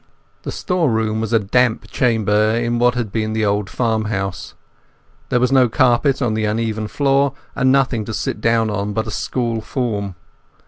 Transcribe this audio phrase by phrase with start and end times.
[0.41, 4.55] The storeroom was a damp chamber in what had been the old farmhouse.
[5.29, 9.05] There was no carpet on the uneven floor, and nothing to sit down on but
[9.05, 10.15] a school form.